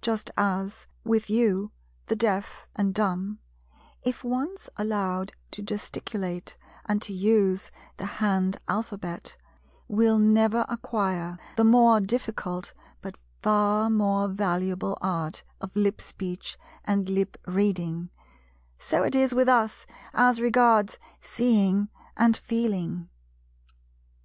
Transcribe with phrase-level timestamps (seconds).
[0.00, 1.72] Just as, with you,
[2.06, 3.40] the deaf and dumb,
[4.00, 9.36] if once allowed to gesticulate and to use the hand alphabet,
[9.88, 17.08] will never acquire the more difficult but far more valuable art of lip speech and
[17.08, 18.08] lip reading,
[18.78, 23.08] so it is with us as regards "Seeing" and "Feeling."